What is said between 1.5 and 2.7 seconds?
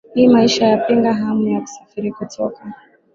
kusafiri kutoka